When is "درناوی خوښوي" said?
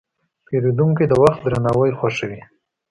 1.43-2.41